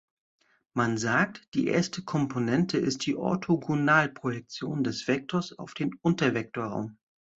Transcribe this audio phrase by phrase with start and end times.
[0.73, 6.97] Man sagt, die erste Komponente ist die Orthogonalprojektion des Vektors auf den Untervektorraum.